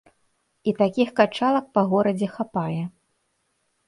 [0.69, 2.81] І такіх качалак па горадзе хапае.